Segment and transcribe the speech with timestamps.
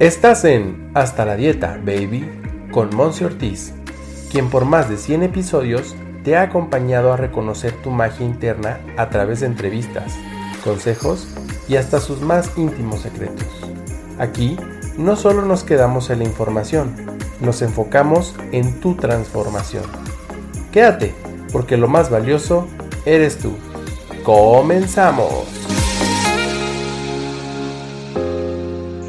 [0.00, 2.26] Estás en Hasta la Dieta, baby,
[2.72, 3.74] con Monse Ortiz,
[4.32, 9.10] quien por más de 100 episodios te ha acompañado a reconocer tu magia interna a
[9.10, 10.16] través de entrevistas,
[10.64, 11.28] consejos
[11.68, 13.46] y hasta sus más íntimos secretos.
[14.18, 14.56] Aquí
[14.96, 16.96] no solo nos quedamos en la información,
[17.42, 19.84] nos enfocamos en tu transformación.
[20.72, 21.14] Quédate,
[21.52, 22.66] porque lo más valioso
[23.04, 23.52] eres tú.
[24.24, 25.59] ¡Comenzamos!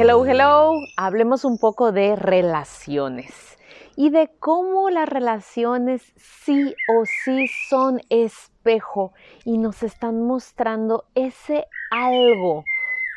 [0.00, 0.78] Hello, hello.
[0.96, 3.58] Hablemos un poco de relaciones
[3.96, 9.12] y de cómo las relaciones sí o sí son espejo
[9.44, 12.62] y nos están mostrando ese algo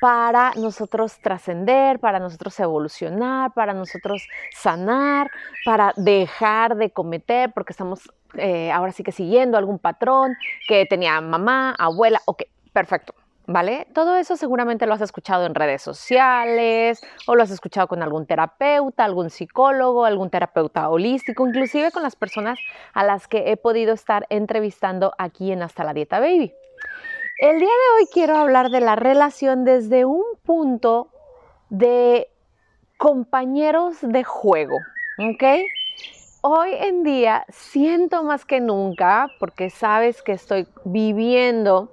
[0.01, 5.29] para nosotros trascender, para nosotros evolucionar, para nosotros sanar,
[5.63, 10.35] para dejar de cometer, porque estamos eh, ahora sí que siguiendo algún patrón
[10.67, 12.41] que tenía mamá, abuela, ok,
[12.73, 13.13] perfecto.
[13.51, 13.85] ¿Vale?
[13.93, 18.25] Todo eso seguramente lo has escuchado en redes sociales o lo has escuchado con algún
[18.25, 22.57] terapeuta, algún psicólogo, algún terapeuta holístico, inclusive con las personas
[22.93, 26.53] a las que he podido estar entrevistando aquí en Hasta la Dieta Baby.
[27.39, 31.09] El día de hoy quiero hablar de la relación desde un punto
[31.69, 32.29] de
[32.97, 34.77] compañeros de juego,
[35.17, 35.43] ¿ok?
[36.41, 41.91] Hoy en día siento más que nunca, porque sabes que estoy viviendo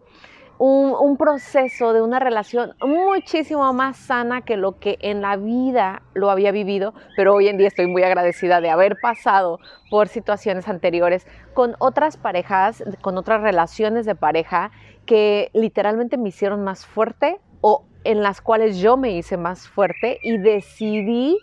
[0.59, 6.31] un, proceso de una relación muchísimo más sana que lo que en la vida lo
[6.31, 11.27] había vivido, pero hoy en día estoy muy agradecida de haber pasado por situaciones anteriores
[11.55, 14.71] con otras parejas, con otras relaciones de pareja
[15.07, 20.19] que literalmente me hicieron más fuerte o en las cuales yo me hice más fuerte
[20.23, 21.39] y decidí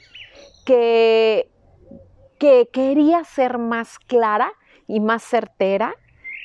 [0.65, 1.49] que,
[2.37, 4.51] que quería ser más clara
[4.87, 5.95] y más certera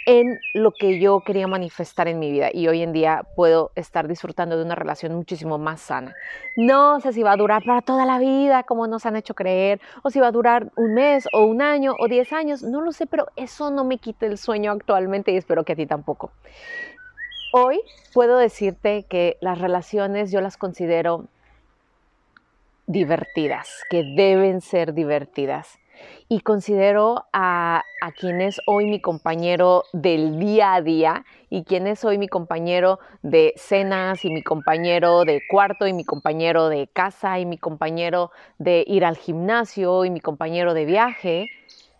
[0.06, 4.08] en lo que yo quería manifestar en mi vida y hoy en día puedo estar
[4.08, 6.14] disfrutando de una relación muchísimo más sana.
[6.56, 9.80] No sé si va a durar para toda la vida, como nos han hecho creer,
[10.02, 12.92] o si va a durar un mes o un año o diez años, no lo
[12.92, 16.30] sé, pero eso no me quita el sueño actualmente y espero que a ti tampoco.
[17.52, 17.80] Hoy
[18.14, 21.26] puedo decirte que las relaciones yo las considero
[22.86, 25.79] divertidas, que deben ser divertidas
[26.28, 31.86] y considero a, a, quien es hoy mi compañero del día a día y quien
[31.86, 36.88] es hoy mi compañero de cenas y mi compañero de cuarto y mi compañero de
[36.88, 41.46] casa y mi compañero de ir al gimnasio y mi compañero de viaje,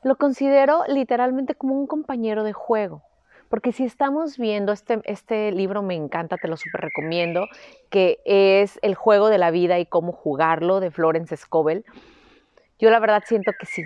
[0.03, 3.03] lo considero literalmente como un compañero de juego.
[3.51, 7.47] Porque si estamos viendo, este, este libro me encanta, te lo súper recomiendo,
[7.91, 11.85] que es El juego de la vida y cómo jugarlo de Florence Scovel
[12.81, 13.85] yo la verdad siento que sí,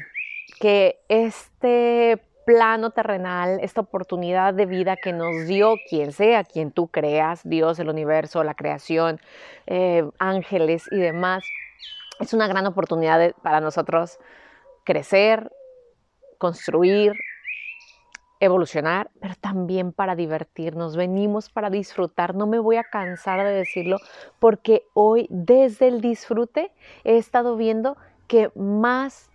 [0.61, 6.89] que este plano terrenal, esta oportunidad de vida que nos dio quien sea, quien tú
[6.89, 9.21] creas, Dios, el universo, la creación,
[9.67, 11.45] eh, ángeles y demás,
[12.21, 14.19] es una gran oportunidad para nosotros
[14.85, 15.51] crecer,
[16.39, 17.15] construir,
[18.41, 20.97] evolucionar, pero también para divertirnos.
[20.97, 22.35] Venimos para disfrutar.
[22.35, 23.97] No me voy a cansar de decirlo
[24.39, 26.71] porque hoy desde el disfrute
[27.05, 29.31] he estado viendo que más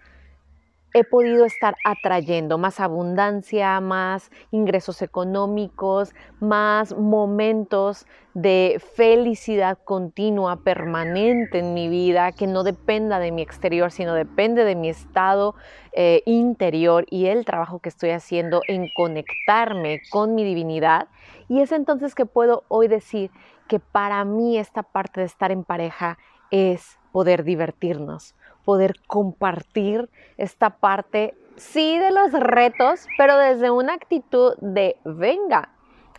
[0.93, 11.59] he podido estar atrayendo más abundancia, más ingresos económicos, más momentos de felicidad continua, permanente
[11.59, 15.55] en mi vida, que no dependa de mi exterior, sino depende de mi estado
[15.91, 21.07] eh, interior y el trabajo que estoy haciendo en conectarme con mi divinidad.
[21.47, 23.29] Y es entonces que puedo hoy decir
[23.67, 26.17] que para mí esta parte de estar en pareja
[26.49, 28.35] es poder divertirnos,
[28.69, 35.69] poder compartir esta parte, sí, de los retos, pero desde una actitud de, venga,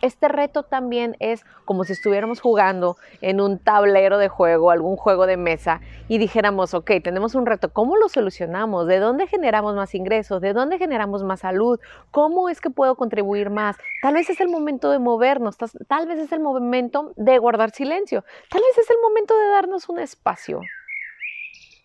[0.01, 5.27] este reto también es como si estuviéramos jugando en un tablero de juego, algún juego
[5.27, 5.79] de mesa,
[6.09, 8.85] y dijéramos, ok, tenemos un reto, ¿cómo lo solucionamos?
[8.85, 10.41] ¿De dónde generamos más ingresos?
[10.41, 11.79] ¿De dónde generamos más salud?
[12.11, 13.77] ¿Cómo es que puedo contribuir más?
[14.01, 15.55] Tal vez es el momento de movernos,
[15.87, 19.87] tal vez es el momento de guardar silencio, tal vez es el momento de darnos
[19.87, 20.59] un espacio.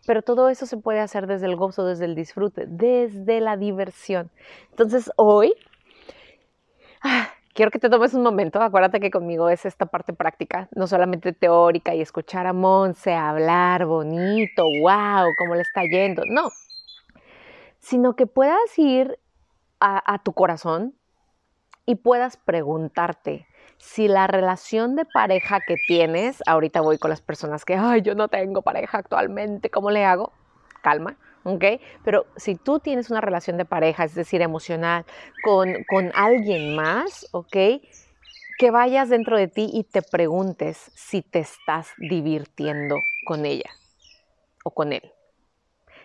[0.06, 4.30] Pero todo eso se puede hacer desde el gozo, desde el disfrute, desde la diversión.
[4.70, 5.54] Entonces hoy
[7.02, 8.62] ah, quiero que te tomes un momento.
[8.62, 13.86] Acuérdate que conmigo es esta parte práctica, no solamente teórica y escuchar a Monse hablar
[13.86, 16.22] bonito, wow, cómo le está yendo.
[16.26, 16.50] No,
[17.78, 19.18] sino que puedas ir
[19.80, 20.94] a, a tu corazón
[21.86, 23.46] y puedas preguntarte,
[23.78, 28.14] si la relación de pareja que tienes, ahorita voy con las personas que, ay, yo
[28.14, 30.32] no tengo pareja actualmente, ¿cómo le hago?
[30.82, 31.64] Calma, ¿ok?
[32.04, 35.04] Pero si tú tienes una relación de pareja, es decir, emocional,
[35.44, 37.56] con, con alguien más, ¿ok?
[38.58, 42.96] Que vayas dentro de ti y te preguntes si te estás divirtiendo
[43.26, 43.70] con ella.
[44.64, 45.12] o con él.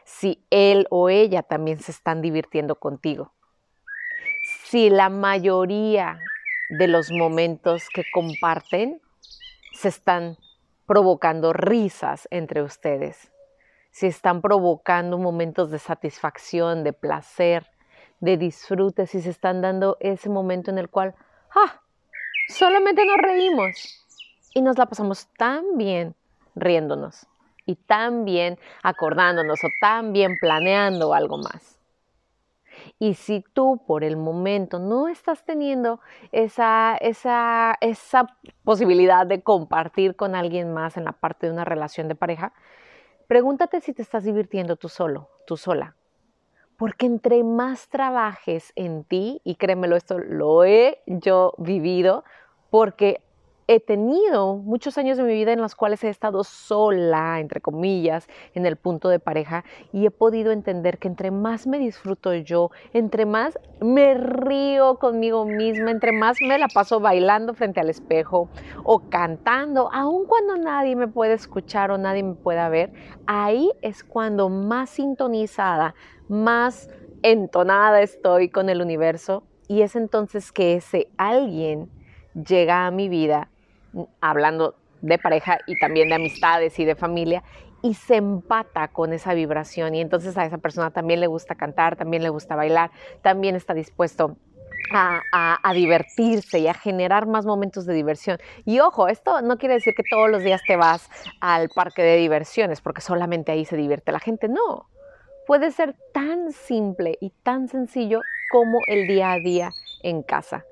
[0.04, 3.34] Si él o ella también se están divirtiendo contigo.
[4.66, 6.20] Si la mayoría
[6.72, 9.02] de los momentos que comparten
[9.74, 10.38] se están
[10.86, 13.32] provocando risas entre ustedes.
[13.92, 17.68] Si están provocando momentos de satisfacción, de placer,
[18.22, 21.14] de disfrute, si se están dando ese momento en el cual,
[21.54, 21.82] ah,
[22.48, 24.06] solamente nos reímos
[24.54, 26.16] y nos la pasamos tan bien
[26.56, 27.28] riéndonos
[27.66, 31.81] y tan bien acordándonos o tan bien planeando algo más.
[33.02, 36.00] Y si tú por el momento no estás teniendo
[36.32, 38.28] esa, esa, esa
[38.64, 42.54] posibilidad de compartir con alguien más en la parte de una relación de pareja,
[43.26, 45.96] pregúntate si te estás divirtiendo tú solo, tú sola.
[46.78, 52.24] Porque entre más trabajes en ti, y créemelo, esto lo he yo vivido,
[52.70, 53.24] porque
[53.74, 58.28] he tenido muchos años de mi vida en los cuales he estado sola, entre comillas,
[58.54, 59.64] en el punto de pareja
[59.94, 65.46] y he podido entender que entre más me disfruto yo, entre más me río conmigo
[65.46, 68.50] misma, entre más me la paso bailando frente al espejo
[68.84, 72.92] o cantando, aun cuando nadie me puede escuchar o nadie me pueda ver,
[73.26, 75.96] ahí es cuando más sintonizada,
[76.28, 76.90] más
[77.24, 81.90] entonada estoy con el universo y es entonces que ese alguien
[82.34, 83.51] llega a mi vida
[84.20, 87.44] hablando de pareja y también de amistades y de familia,
[87.82, 91.96] y se empata con esa vibración y entonces a esa persona también le gusta cantar,
[91.96, 92.92] también le gusta bailar,
[93.22, 94.38] también está dispuesto
[94.94, 98.40] a, divertirse y a generar más momentos de diversión.
[98.66, 101.10] Y ojo, esto no quiere decir que todos los días te vas
[101.40, 104.90] al parque de diversiones porque solamente ahí se divierte la gente, no.
[105.48, 108.22] Puede ser tan simple y tan sencillo
[108.52, 109.72] como el día a día
[110.04, 110.66] en casa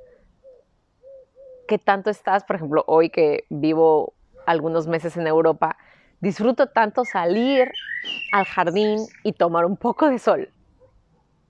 [1.70, 4.16] qué tanto estás, por ejemplo, hoy que vivo
[4.48, 5.78] algunos meses en Europa,
[6.20, 7.72] disfruto tanto salir
[8.32, 10.50] al jardín y tomar un poco de sol,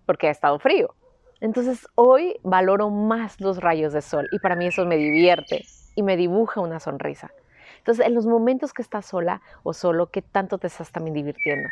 [0.06, 0.94] porque ha estado frío.
[1.40, 6.04] Entonces hoy valoro más los rayos de sol y para mí eso me divierte y
[6.04, 7.32] me dibuja una sonrisa.
[7.78, 11.70] Entonces en los momentos que estás sola o solo, ¿qué tanto te estás también divirtiendo?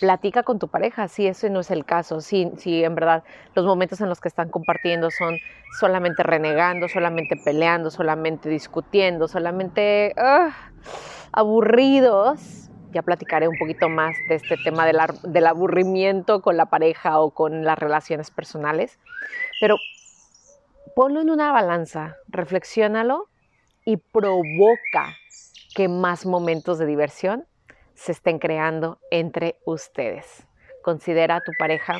[0.00, 3.22] Platica con tu pareja si ese no es el caso, si, si en verdad
[3.54, 5.38] los momentos en los que están compartiendo son
[5.78, 10.50] solamente renegando, solamente peleando, solamente discutiendo, solamente ah,
[11.32, 12.68] aburridos.
[12.92, 17.30] Ya platicaré un poquito más de este tema del, del aburrimiento con la pareja o
[17.30, 18.98] con las relaciones personales.
[19.60, 19.76] Pero
[20.96, 23.28] ponlo en una balanza, reflexiónalo
[23.84, 25.14] y provoca
[25.74, 27.46] que más momentos de diversión
[28.00, 30.46] se estén creando entre ustedes.
[30.82, 31.98] Considera a tu pareja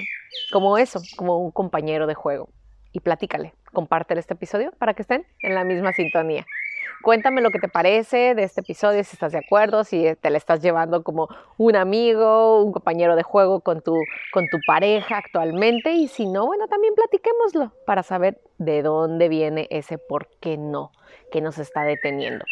[0.51, 2.49] como eso, como un compañero de juego.
[2.91, 6.47] Y platícale, compártele este episodio para que estén en la misma sintonía.
[7.03, 10.39] Cuéntame lo que te parece de este episodio, si estás de acuerdo, si te la
[10.39, 13.95] estás llevando como un amigo, un compañero de juego con tu,
[14.33, 15.93] con tu pareja actualmente.
[15.93, 20.93] Y si no, bueno, también platiquémoslo para saber de dónde viene ese por qué no
[21.31, 22.45] que nos está deteniendo.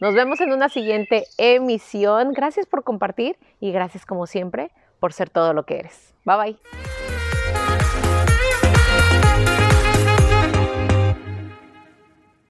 [0.00, 2.32] Nos vemos en una siguiente emisión.
[2.32, 6.14] Gracias por compartir y gracias como siempre por ser todo lo que eres.
[6.24, 6.87] Bye bye.